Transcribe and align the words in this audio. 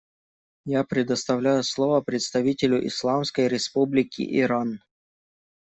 Я 0.65 0.83
предоставляю 0.83 1.63
слово 1.63 2.01
представителю 2.01 2.87
Исламской 2.87 3.47
Республики 3.47 4.23
Иран. 4.41 4.79